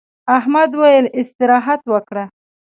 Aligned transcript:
احمد 0.37 0.71
وويل: 0.79 1.05
استراحت 1.21 1.81
وکړه. 1.91 2.23